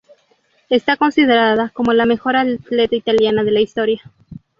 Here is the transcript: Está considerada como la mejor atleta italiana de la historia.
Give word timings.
Está 0.71 0.97
considerada 0.97 1.69
como 1.69 1.93
la 1.93 2.07
mejor 2.07 2.35
atleta 2.35 2.95
italiana 2.95 3.43
de 3.43 3.51
la 3.51 3.61
historia. 3.61 4.01